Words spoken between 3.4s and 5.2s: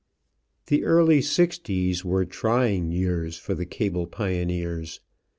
the cable pioneers.